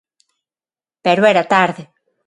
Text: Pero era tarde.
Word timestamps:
Pero 1.03 1.21
era 1.33 1.49
tarde. 1.53 1.83